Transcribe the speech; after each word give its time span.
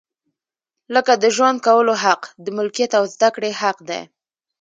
لکه 0.95 1.13
د 1.23 1.25
ژوند 1.35 1.57
کولو 1.67 1.93
حق، 2.03 2.21
د 2.45 2.47
ملکیت 2.57 2.91
او 2.99 3.03
زده 3.13 3.29
کړې 3.35 3.51
حق 3.61 3.77
دی. 3.89 4.01